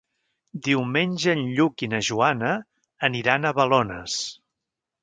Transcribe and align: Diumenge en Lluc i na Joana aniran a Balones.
Diumenge 0.67 1.35
en 1.37 1.43
Lluc 1.59 1.85
i 1.89 1.91
na 1.93 2.01
Joana 2.09 2.51
aniran 3.11 3.47
a 3.53 3.57
Balones. 3.61 4.19